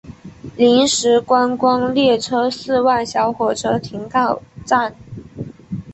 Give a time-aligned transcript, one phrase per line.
[0.57, 4.95] 临时观光列车四万小火车停靠站。